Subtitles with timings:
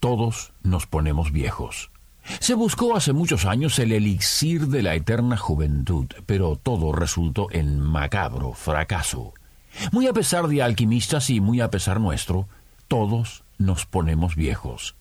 [0.00, 1.90] todos nos ponemos viejos.
[2.40, 7.80] Se buscó hace muchos años el elixir de la eterna juventud, pero todo resultó en
[7.80, 9.32] macabro fracaso.
[9.92, 12.48] Muy a pesar de alquimistas y muy a pesar nuestro,
[12.86, 14.94] todos nos ponemos viejos.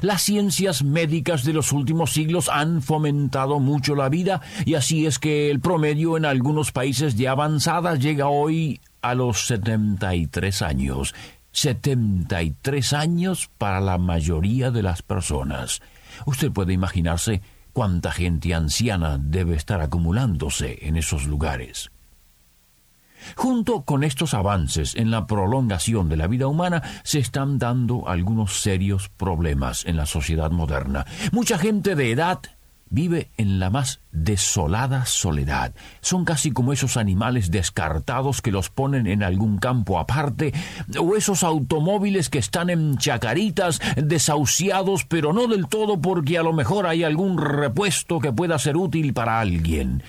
[0.00, 5.18] Las ciencias médicas de los últimos siglos han fomentado mucho la vida y así es
[5.18, 11.14] que el promedio en algunos países de avanzada llega hoy a los 73 años.
[11.54, 15.80] 73 años para la mayoría de las personas.
[16.26, 17.40] Usted puede imaginarse
[17.72, 21.90] cuánta gente anciana debe estar acumulándose en esos lugares.
[23.36, 28.60] Junto con estos avances en la prolongación de la vida humana se están dando algunos
[28.60, 31.06] serios problemas en la sociedad moderna.
[31.32, 32.40] Mucha gente de edad
[32.94, 35.74] vive en la más desolada soledad.
[36.00, 40.54] Son casi como esos animales descartados que los ponen en algún campo aparte,
[40.98, 46.52] o esos automóviles que están en chacaritas, desahuciados, pero no del todo porque a lo
[46.52, 50.02] mejor hay algún repuesto que pueda ser útil para alguien.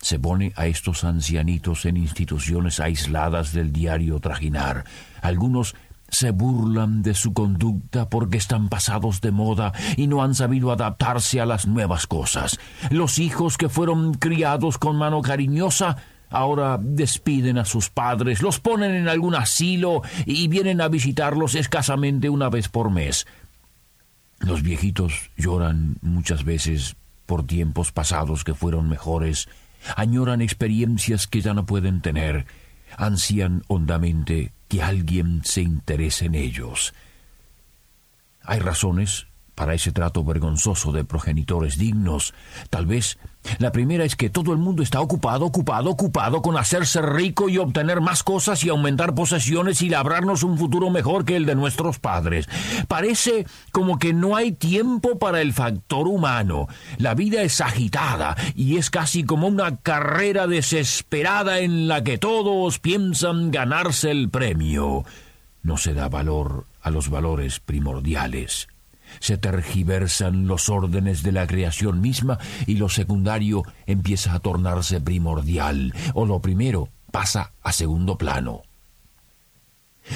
[0.00, 4.84] Se pone a estos ancianitos en instituciones aisladas del diario trajinar.
[5.20, 5.74] Algunos
[6.08, 11.40] se burlan de su conducta porque están pasados de moda y no han sabido adaptarse
[11.40, 12.58] a las nuevas cosas.
[12.90, 15.96] Los hijos que fueron criados con mano cariñosa
[16.30, 22.28] ahora despiden a sus padres, los ponen en algún asilo y vienen a visitarlos escasamente
[22.28, 23.26] una vez por mes.
[24.38, 26.96] Los viejitos lloran muchas veces
[27.26, 29.48] por tiempos pasados que fueron mejores,
[29.96, 32.46] añoran experiencias que ya no pueden tener,
[32.96, 36.94] ansían hondamente que alguien se interese en ellos.
[38.42, 42.34] Hay razones para ese trato vergonzoso de progenitores dignos.
[42.70, 43.18] Tal vez
[43.58, 47.56] la primera es que todo el mundo está ocupado, ocupado, ocupado con hacerse rico y
[47.56, 51.98] obtener más cosas y aumentar posesiones y labrarnos un futuro mejor que el de nuestros
[51.98, 52.48] padres.
[52.86, 56.68] Parece como que no hay tiempo para el factor humano.
[56.98, 62.78] La vida es agitada y es casi como una carrera desesperada en la que todos
[62.78, 65.04] piensan ganarse el premio.
[65.62, 68.68] No se da valor a los valores primordiales
[69.20, 75.94] se tergiversan los órdenes de la creación misma y lo secundario empieza a tornarse primordial,
[76.14, 78.62] o lo primero pasa a segundo plano.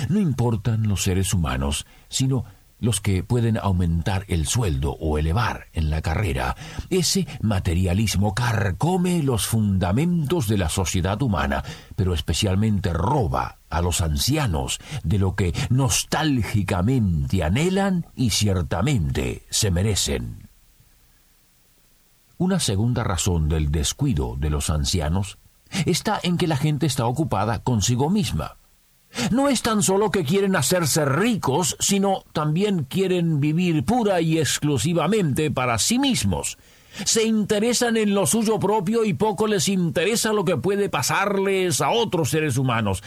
[0.09, 2.45] No importan los seres humanos, sino
[2.81, 6.57] los que pueden aumentar el sueldo o elevar en la carrera.
[6.89, 11.63] Ese materialismo carcome los fundamentos de la sociedad humana,
[11.97, 20.49] pero especialmente roba a los ancianos de lo que nostálgicamente anhelan y ciertamente se merecen.
[22.39, 25.39] Una segunda razón del descuido de los ancianos
[25.85, 28.57] está en que la gente está ocupada consigo misma.
[29.31, 35.51] No es tan solo que quieren hacerse ricos, sino también quieren vivir pura y exclusivamente
[35.51, 36.59] para sí mismos.
[37.05, 41.91] Se interesan en lo suyo propio y poco les interesa lo que puede pasarles a
[41.91, 43.03] otros seres humanos.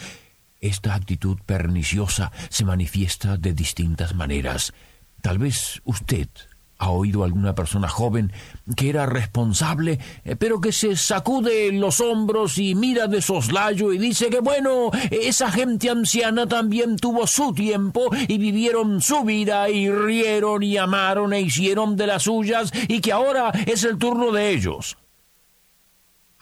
[0.60, 4.72] Esta actitud perniciosa se manifiesta de distintas maneras.
[5.20, 6.28] Tal vez usted
[6.84, 8.30] ¿Ha oído alguna persona joven
[8.76, 13.96] que era responsable, eh, pero que se sacude los hombros y mira de soslayo y
[13.96, 19.90] dice que bueno, esa gente anciana también tuvo su tiempo y vivieron su vida y
[19.90, 24.50] rieron y amaron e hicieron de las suyas y que ahora es el turno de
[24.50, 24.98] ellos?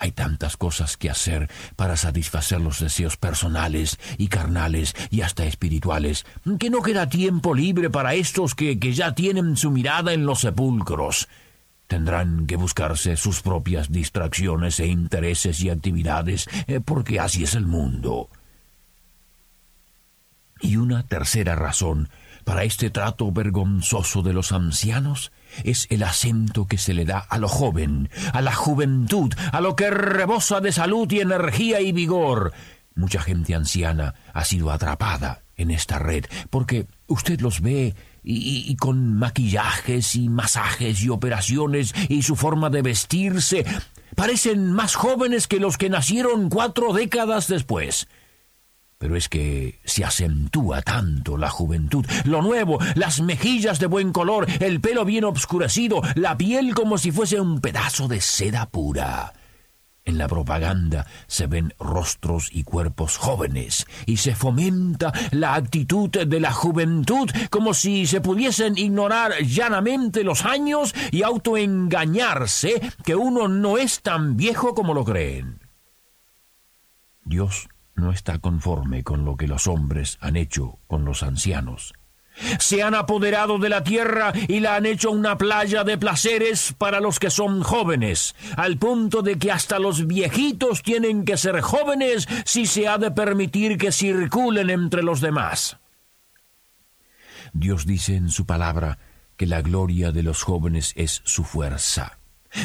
[0.02, 6.26] Hay tantas cosas que hacer para satisfacer los deseos personales y carnales y hasta espirituales,
[6.58, 10.40] que no queda tiempo libre para estos que, que ya tienen su mirada en los
[10.40, 11.28] sepulcros.
[11.86, 17.66] Tendrán que buscarse sus propias distracciones e intereses y actividades, eh, porque así es el
[17.66, 18.28] mundo.
[20.60, 22.08] Y una tercera razón
[22.44, 25.32] para este trato vergonzoso de los ancianos
[25.64, 29.76] es el acento que se le da a lo joven, a la juventud, a lo
[29.76, 32.52] que rebosa de salud y energía y vigor.
[32.94, 37.94] Mucha gente anciana ha sido atrapada en esta red, porque usted los ve
[38.24, 43.64] y, y, con maquillajes y masajes y operaciones y su forma de vestirse
[44.14, 48.08] parecen más jóvenes que los que nacieron cuatro décadas después.
[49.02, 52.06] Pero es que se acentúa tanto la juventud.
[52.24, 57.10] Lo nuevo, las mejillas de buen color, el pelo bien obscurecido, la piel como si
[57.10, 59.32] fuese un pedazo de seda pura.
[60.04, 66.38] En la propaganda se ven rostros y cuerpos jóvenes y se fomenta la actitud de
[66.38, 73.78] la juventud como si se pudiesen ignorar llanamente los años y autoengañarse que uno no
[73.78, 75.58] es tan viejo como lo creen.
[77.24, 81.94] Dios no está conforme con lo que los hombres han hecho con los ancianos.
[82.58, 87.00] Se han apoderado de la tierra y la han hecho una playa de placeres para
[87.00, 92.26] los que son jóvenes, al punto de que hasta los viejitos tienen que ser jóvenes
[92.44, 95.76] si se ha de permitir que circulen entre los demás.
[97.52, 98.98] Dios dice en su palabra
[99.36, 102.18] que la gloria de los jóvenes es su fuerza.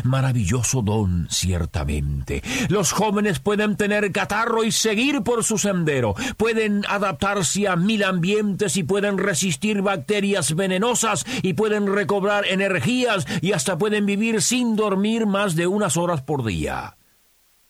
[0.03, 2.41] Maravilloso don, ciertamente.
[2.69, 8.77] Los jóvenes pueden tener catarro y seguir por su sendero, pueden adaptarse a mil ambientes
[8.77, 15.25] y pueden resistir bacterias venenosas y pueden recobrar energías y hasta pueden vivir sin dormir
[15.25, 16.97] más de unas horas por día.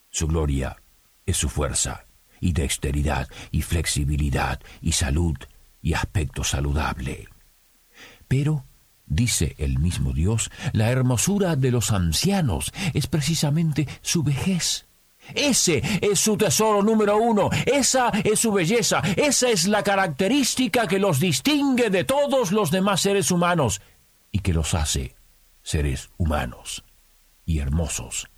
[0.09, 0.77] Su gloria
[1.25, 2.05] es su fuerza
[2.39, 5.37] y dexteridad y flexibilidad y salud
[5.81, 7.27] y aspecto saludable.
[8.27, 8.65] Pero
[9.07, 14.85] Dice el mismo Dios, la hermosura de los ancianos es precisamente su vejez.
[15.33, 20.99] Ese es su tesoro número uno, esa es su belleza, esa es la característica que
[20.99, 23.81] los distingue de todos los demás seres humanos
[24.31, 25.15] y que los hace
[25.63, 26.83] seres humanos
[27.45, 28.29] y hermosos.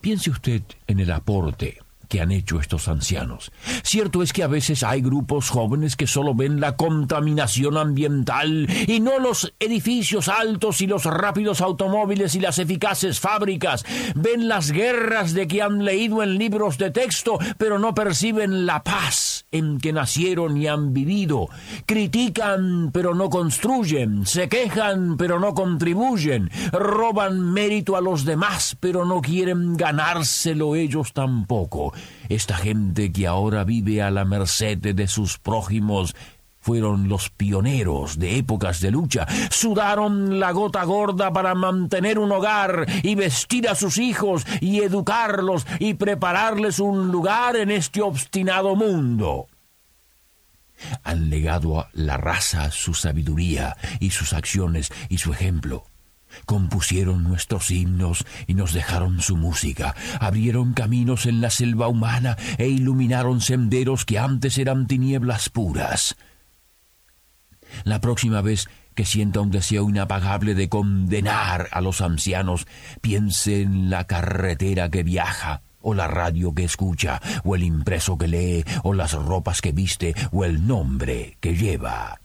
[0.00, 1.78] Piense usted en el aporte
[2.08, 3.52] que han hecho estos ancianos.
[3.82, 9.00] Cierto es que a veces hay grupos jóvenes que solo ven la contaminación ambiental y
[9.00, 13.84] no los edificios altos y los rápidos automóviles y las eficaces fábricas.
[14.14, 18.82] Ven las guerras de que han leído en libros de texto, pero no perciben la
[18.82, 21.48] paz en que nacieron y han vivido.
[21.86, 24.26] Critican, pero no construyen.
[24.26, 26.50] Se quejan, pero no contribuyen.
[26.72, 31.92] Roban mérito a los demás, pero no quieren ganárselo ellos tampoco.
[32.28, 36.14] Esta gente que ahora vive a la merced de sus prójimos
[36.60, 42.84] fueron los pioneros de épocas de lucha, sudaron la gota gorda para mantener un hogar
[43.02, 49.46] y vestir a sus hijos y educarlos y prepararles un lugar en este obstinado mundo.
[51.04, 55.84] Han legado a la raza su sabiduría y sus acciones y su ejemplo.
[56.46, 62.68] Compusieron nuestros himnos y nos dejaron su música, abrieron caminos en la selva humana e
[62.68, 66.16] iluminaron senderos que antes eran tinieblas puras.
[67.84, 72.66] La próxima vez que sienta un deseo inapagable de condenar a los ancianos,
[73.00, 78.26] piense en la carretera que viaja, o la radio que escucha, o el impreso que
[78.26, 82.20] lee, o las ropas que viste, o el nombre que lleva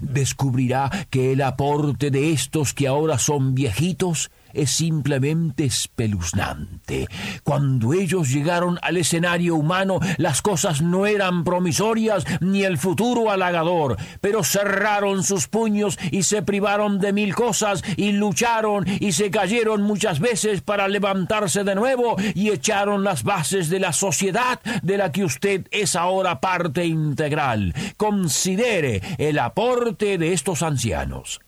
[0.00, 7.08] descubrirá que el aporte de estos que ahora son viejitos es simplemente espeluznante.
[7.42, 13.96] Cuando ellos llegaron al escenario humano, las cosas no eran promisorias ni el futuro halagador,
[14.20, 19.82] pero cerraron sus puños y se privaron de mil cosas y lucharon y se cayeron
[19.82, 25.12] muchas veces para levantarse de nuevo y echaron las bases de la sociedad de la
[25.12, 27.74] que usted es ahora parte integral.
[27.96, 31.40] Considere el aporte de estos ancianos.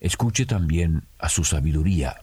[0.00, 2.20] Escuche también a su sabiduría.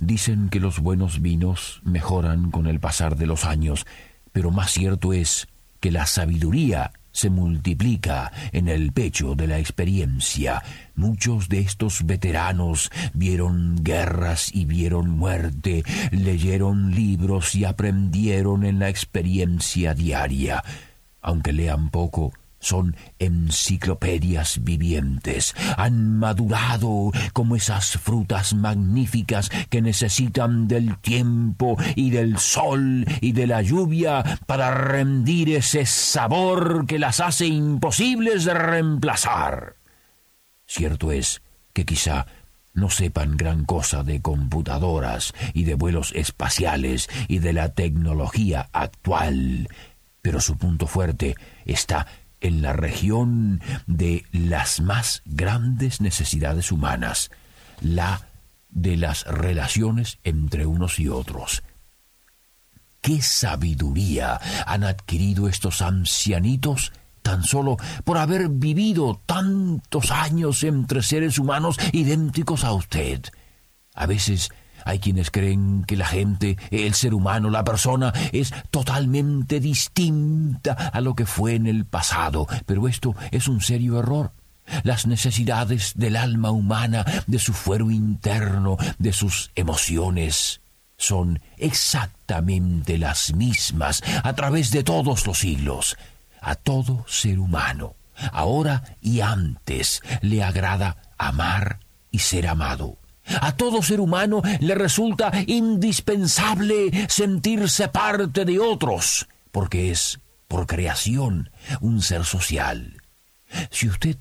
[0.00, 3.86] Dicen que los buenos vinos mejoran con el pasar de los años,
[4.32, 5.48] pero más cierto es
[5.80, 10.62] que la sabiduría se multiplica en el pecho de la experiencia.
[10.94, 18.88] Muchos de estos veteranos vieron guerras y vieron muerte, leyeron libros y aprendieron en la
[18.88, 20.64] experiencia diaria.
[21.20, 25.54] Aunque lean poco, son enciclopedias vivientes.
[25.76, 33.46] Han madurado como esas frutas magníficas que necesitan del tiempo y del sol y de
[33.46, 39.76] la lluvia para rendir ese sabor que las hace imposibles de reemplazar.
[40.66, 41.42] Cierto es
[41.72, 42.26] que quizá
[42.74, 49.68] no sepan gran cosa de computadoras y de vuelos espaciales y de la tecnología actual,
[50.22, 51.34] pero su punto fuerte
[51.66, 52.06] está
[52.42, 57.30] en la región de las más grandes necesidades humanas,
[57.80, 58.28] la
[58.70, 61.62] de las relaciones entre unos y otros.
[63.00, 71.38] ¿Qué sabiduría han adquirido estos ancianitos tan solo por haber vivido tantos años entre seres
[71.38, 73.22] humanos idénticos a usted?
[73.94, 74.50] A veces
[74.84, 81.00] Hay quienes creen que la gente, el ser humano, la persona, es totalmente distinta a
[81.00, 84.32] lo que fue en el pasado, pero esto es un serio error.
[84.84, 90.60] Las necesidades del alma humana, de su fuero interno, de sus emociones,
[90.96, 95.96] son exactamente las mismas a través de todos los siglos.
[96.40, 97.94] A todo ser humano,
[98.32, 102.98] ahora y antes, le agrada amar y ser amado.
[103.40, 111.50] A todo ser humano le resulta indispensable sentirse parte de otros, porque es, por creación,
[111.80, 112.96] un ser social.
[113.70, 114.16] Si usted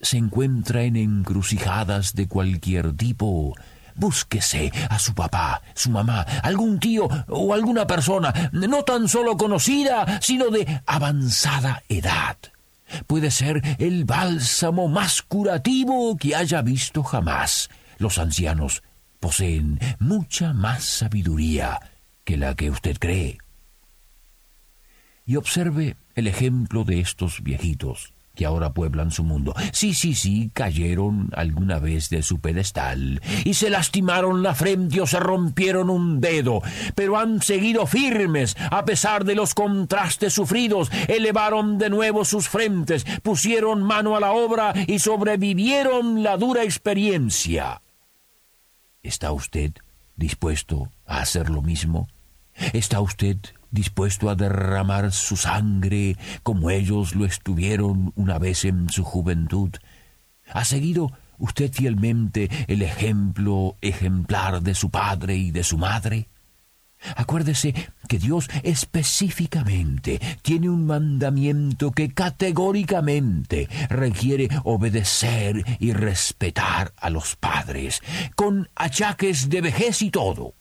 [0.00, 3.54] se encuentra en encrucijadas de cualquier tipo,
[3.94, 10.20] búsquese a su papá, su mamá, algún tío o alguna persona, no tan solo conocida,
[10.20, 12.36] sino de avanzada edad.
[13.06, 17.70] Puede ser el bálsamo más curativo que haya visto jamás
[18.02, 18.82] los ancianos
[19.20, 21.80] poseen mucha más sabiduría
[22.24, 23.38] que la que usted cree.
[25.24, 29.54] Y observe el ejemplo de estos viejitos que ahora pueblan su mundo.
[29.72, 35.06] Sí, sí, sí, cayeron alguna vez de su pedestal y se lastimaron la frente o
[35.06, 36.62] se rompieron un dedo,
[36.94, 43.04] pero han seguido firmes a pesar de los contrastes sufridos, elevaron de nuevo sus frentes,
[43.22, 47.81] pusieron mano a la obra y sobrevivieron la dura experiencia.
[49.02, 49.72] ¿Está usted
[50.14, 52.08] dispuesto a hacer lo mismo?
[52.72, 53.36] ¿Está usted
[53.72, 59.70] dispuesto a derramar su sangre como ellos lo estuvieron una vez en su juventud?
[60.52, 66.28] ¿Ha seguido usted fielmente el ejemplo ejemplar de su padre y de su madre?
[67.16, 67.74] Acuérdese
[68.12, 78.02] que Dios específicamente tiene un mandamiento que categóricamente requiere obedecer y respetar a los padres,
[78.36, 80.52] con achaques de vejez y todo.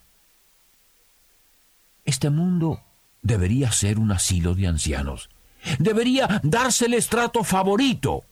[2.06, 2.80] Este mundo
[3.22, 5.30] debería ser un asilo de ancianos.
[5.78, 8.24] Debería darse el estrato favorito.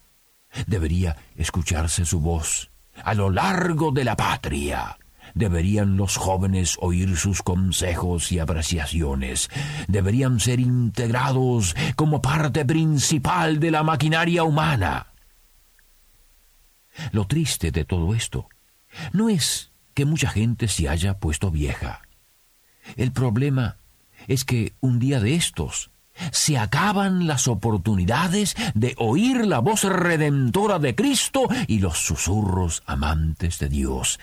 [0.65, 2.69] Debería escucharse su voz
[3.03, 4.97] a lo largo de la patria
[5.33, 9.49] Deberían los jóvenes oír sus consejos y apreciaciones.
[9.87, 15.07] Deberían ser integrados como parte principal de la maquinaria humana.
[17.11, 18.49] Lo triste de todo esto
[19.13, 22.01] no es que mucha gente se haya puesto vieja.
[22.95, 23.77] El problema
[24.27, 25.91] es que un día de estos
[26.31, 33.59] se acaban las oportunidades de oír la voz redentora de Cristo y los susurros amantes
[33.59, 34.19] de Dios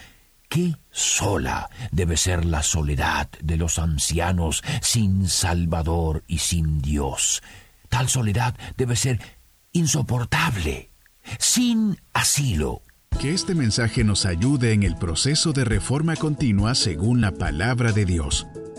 [0.48, 7.42] Qué sola debe ser la soledad de los ancianos sin Salvador y sin Dios.
[7.88, 9.20] Tal soledad debe ser
[9.72, 10.90] insoportable,
[11.38, 12.82] sin asilo.
[13.20, 18.04] Que este mensaje nos ayude en el proceso de reforma continua según la palabra de
[18.04, 18.46] Dios.